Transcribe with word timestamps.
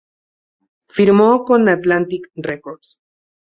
Firmó 0.89 1.43
con 1.45 1.69
Atlantic 1.69 2.31
Records. 2.33 2.99